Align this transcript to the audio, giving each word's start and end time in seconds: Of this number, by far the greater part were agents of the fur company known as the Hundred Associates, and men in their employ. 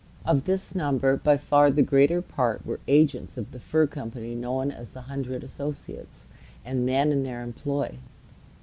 Of 0.25 0.45
this 0.45 0.73
number, 0.73 1.15
by 1.15 1.37
far 1.37 1.69
the 1.69 1.83
greater 1.83 2.23
part 2.23 2.65
were 2.65 2.79
agents 2.87 3.37
of 3.37 3.51
the 3.51 3.59
fur 3.59 3.85
company 3.85 4.33
known 4.33 4.71
as 4.71 4.89
the 4.89 5.01
Hundred 5.01 5.43
Associates, 5.43 6.23
and 6.65 6.87
men 6.87 7.11
in 7.11 7.21
their 7.21 7.43
employ. 7.43 7.99